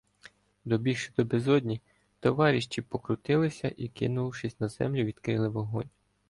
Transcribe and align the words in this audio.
Добігши 0.65 1.11
до 1.17 1.25
безодні, 1.25 1.81
"товаріщі" 2.19 2.81
покрутилися 2.81 3.71
і, 3.77 3.87
кинувшись 3.89 4.59
на 4.59 4.67
землю, 4.69 5.03
відкрили 5.03 5.49
вогонь. 5.49 5.89